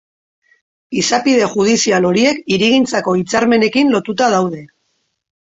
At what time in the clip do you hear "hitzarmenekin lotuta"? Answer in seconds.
3.21-4.33